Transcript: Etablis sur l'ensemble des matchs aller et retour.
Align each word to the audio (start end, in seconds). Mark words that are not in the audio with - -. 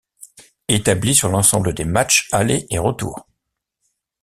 Etablis 0.67 1.13
sur 1.13 1.29
l'ensemble 1.29 1.75
des 1.75 1.85
matchs 1.85 2.27
aller 2.31 2.65
et 2.71 2.79
retour. 2.79 3.27